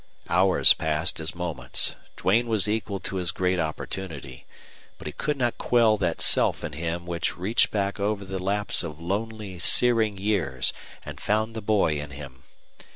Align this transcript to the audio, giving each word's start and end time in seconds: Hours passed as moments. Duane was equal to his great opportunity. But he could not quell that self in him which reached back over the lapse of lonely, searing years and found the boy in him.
Hours 0.29 0.73
passed 0.73 1.19
as 1.19 1.35
moments. 1.35 1.95
Duane 2.17 2.47
was 2.47 2.67
equal 2.67 2.99
to 3.01 3.17
his 3.17 3.29
great 3.29 3.59
opportunity. 3.59 4.47
But 4.97 5.05
he 5.05 5.13
could 5.13 5.37
not 5.37 5.59
quell 5.59 5.95
that 5.97 6.21
self 6.21 6.63
in 6.63 6.73
him 6.73 7.05
which 7.05 7.37
reached 7.37 7.69
back 7.69 7.99
over 7.99 8.25
the 8.25 8.41
lapse 8.41 8.81
of 8.81 8.99
lonely, 8.99 9.59
searing 9.59 10.17
years 10.17 10.73
and 11.05 11.21
found 11.21 11.55
the 11.55 11.61
boy 11.61 11.99
in 12.01 12.09
him. 12.09 12.41